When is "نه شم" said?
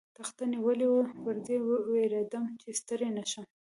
3.17-3.45